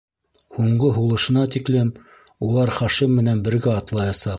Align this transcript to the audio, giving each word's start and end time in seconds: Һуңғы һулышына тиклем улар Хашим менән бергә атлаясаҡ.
Һуңғы 0.59 0.89
һулышына 0.95 1.45
тиклем 1.57 1.93
улар 2.51 2.77
Хашим 2.81 3.17
менән 3.23 3.49
бергә 3.51 3.81
атлаясаҡ. 3.85 4.29